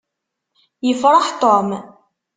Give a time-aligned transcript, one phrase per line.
[0.87, 1.69] Yefṛeḥ Tom.